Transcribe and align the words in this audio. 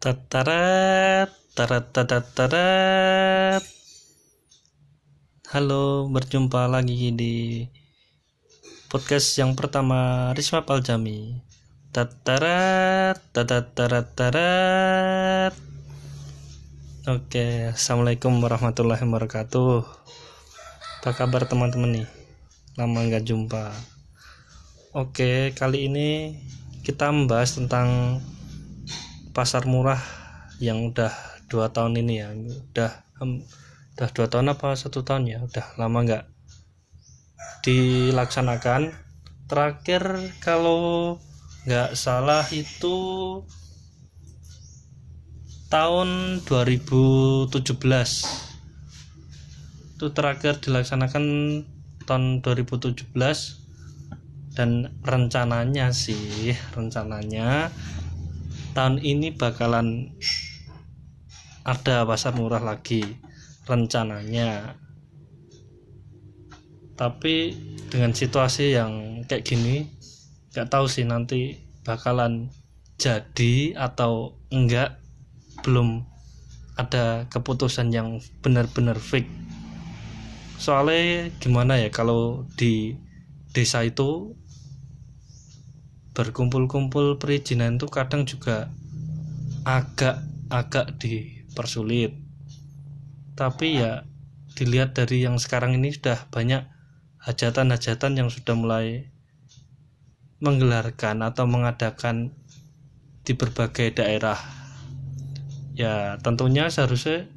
Tatarat, 0.00 1.28
tarat, 1.52 1.92
tarat, 1.92 2.24
tarat. 2.32 3.60
Halo, 5.52 6.08
berjumpa 6.08 6.72
lagi 6.72 7.12
di 7.12 7.68
podcast 8.88 9.36
yang 9.36 9.52
pertama 9.52 10.32
Risma 10.32 10.64
Paljami. 10.64 11.44
Tatarat, 11.92 13.20
tarat, 13.36 13.76
tarat, 13.76 14.06
tarat. 14.16 15.52
Oke, 17.04 17.68
assalamualaikum 17.68 18.40
warahmatullahi 18.40 19.04
wabarakatuh. 19.04 19.84
Apa 21.04 21.12
kabar 21.12 21.44
teman-teman 21.44 22.00
nih? 22.00 22.08
Lama 22.80 23.04
nggak 23.04 23.28
jumpa. 23.28 23.68
Oke, 24.96 25.52
kali 25.52 25.92
ini 25.92 26.40
kita 26.88 27.12
membahas 27.12 27.52
tentang 27.60 28.16
pasar 29.40 29.64
murah 29.64 29.96
yang 30.60 30.92
udah 30.92 31.08
dua 31.48 31.72
tahun 31.72 31.96
ini 31.96 32.14
ya. 32.20 32.28
Udah 32.36 32.92
um, 33.24 33.40
udah 33.96 34.08
dua 34.12 34.28
tahun 34.28 34.52
apa 34.52 34.76
satu 34.76 35.00
tahun 35.00 35.32
ya? 35.32 35.40
Udah 35.40 35.80
lama 35.80 36.04
nggak 36.04 36.28
dilaksanakan. 37.64 38.92
Terakhir 39.48 40.20
kalau 40.44 41.16
nggak 41.64 41.96
salah 41.96 42.44
itu 42.52 42.92
tahun 45.72 46.44
2017 46.44 47.48
itu 49.96 50.06
terakhir 50.12 50.60
dilaksanakan 50.60 51.24
tahun 52.04 52.44
2017 52.44 53.08
dan 54.52 54.92
rencananya 55.00 55.96
sih 55.96 56.52
rencananya 56.76 57.72
tahun 58.72 59.02
ini 59.02 59.34
bakalan 59.34 60.14
ada 61.66 62.06
pasar 62.06 62.34
murah 62.34 62.62
lagi 62.62 63.02
rencananya. 63.68 64.74
Tapi 66.94 67.56
dengan 67.88 68.12
situasi 68.12 68.76
yang 68.76 69.24
kayak 69.24 69.44
gini 69.46 69.88
nggak 70.52 70.68
tahu 70.68 70.84
sih 70.90 71.06
nanti 71.06 71.56
bakalan 71.86 72.52
jadi 73.00 73.76
atau 73.76 74.36
enggak. 74.52 75.00
Belum 75.60 76.04
ada 76.80 77.28
keputusan 77.28 77.92
yang 77.92 78.20
benar-benar 78.40 78.96
fix. 78.96 79.28
Soalnya 80.56 81.28
gimana 81.40 81.80
ya 81.80 81.88
kalau 81.92 82.48
di 82.56 82.96
desa 83.52 83.84
itu 83.84 84.36
berkumpul-kumpul 86.20 87.16
perizinan 87.16 87.80
itu 87.80 87.88
kadang 87.88 88.28
juga 88.28 88.68
agak 89.64 90.20
agak 90.52 91.00
dipersulit. 91.00 92.12
Tapi 93.32 93.80
ya 93.80 94.04
dilihat 94.52 94.92
dari 94.92 95.24
yang 95.24 95.40
sekarang 95.40 95.80
ini 95.80 95.96
sudah 95.96 96.28
banyak 96.28 96.68
hajatan-hajatan 97.24 98.20
yang 98.20 98.28
sudah 98.28 98.52
mulai 98.52 99.08
menggelarkan 100.44 101.24
atau 101.24 101.48
mengadakan 101.48 102.36
di 103.24 103.32
berbagai 103.32 103.96
daerah. 103.96 104.36
Ya 105.72 106.20
tentunya 106.20 106.68
seharusnya 106.68 107.32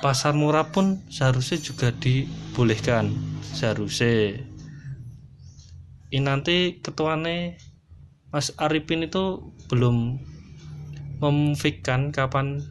pasar 0.00 0.32
murah 0.32 0.72
pun 0.72 1.04
seharusnya 1.12 1.60
juga 1.60 1.92
dibolehkan 1.92 3.12
seharusnya 3.52 4.47
ini 6.08 6.24
nanti 6.24 6.80
ketuane 6.80 7.60
Mas 8.32 8.52
Arifin 8.56 9.04
itu 9.04 9.52
belum 9.68 10.20
memfikkan 11.20 12.12
kapan 12.12 12.64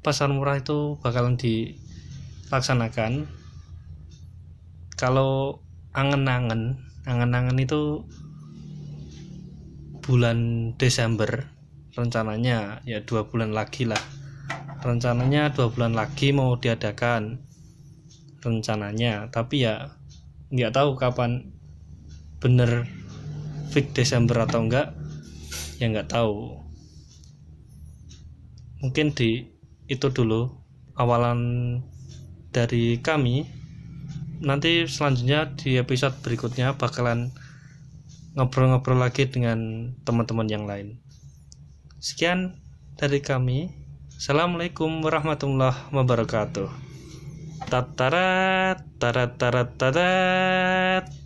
pasar 0.00 0.32
murah 0.32 0.56
itu 0.56 0.96
bakalan 1.04 1.36
dilaksanakan. 1.36 3.28
Kalau 4.96 5.60
angen-angen 5.92 6.80
angen-angen 7.04 7.56
itu 7.60 8.04
bulan 10.00 10.72
Desember 10.80 11.48
rencananya 11.92 12.80
ya 12.88 13.04
dua 13.04 13.28
bulan 13.28 13.52
lagi 13.52 13.84
lah. 13.84 14.00
Rencananya 14.80 15.52
dua 15.52 15.68
bulan 15.68 15.92
lagi 15.92 16.32
mau 16.32 16.56
diadakan 16.56 17.44
rencananya 18.40 19.28
tapi 19.28 19.68
ya 19.68 20.00
nggak 20.50 20.72
tahu 20.72 20.96
kapan 20.96 21.59
bener 22.40 22.88
fix 23.70 23.92
Desember 23.94 24.42
atau 24.42 24.64
enggak 24.64 24.96
ya 25.78 25.86
nggak 25.92 26.10
tahu 26.10 26.58
mungkin 28.80 29.12
di 29.12 29.46
itu 29.86 30.08
dulu 30.08 30.50
awalan 30.96 31.80
dari 32.50 32.98
kami 32.98 33.46
nanti 34.40 34.88
selanjutnya 34.88 35.52
di 35.54 35.76
episode 35.76 36.16
berikutnya 36.24 36.74
bakalan 36.80 37.30
ngobrol-ngobrol 38.34 38.96
lagi 38.96 39.28
dengan 39.28 39.92
teman-teman 40.02 40.48
yang 40.48 40.64
lain 40.64 40.96
sekian 42.00 42.56
dari 42.96 43.20
kami 43.20 43.80
Assalamualaikum 44.20 45.00
warahmatullahi 45.00 45.96
wabarakatuh. 45.96 46.68
Tatarat, 47.72 48.84
tarat, 49.00 49.32
tarat, 49.40 49.68
tarat. 49.80 51.19